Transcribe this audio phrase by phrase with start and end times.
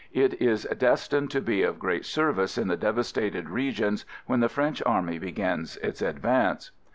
[0.13, 4.81] It is destined to be of great service in the devastated regions when the French
[4.83, 6.71] Army begins its advance.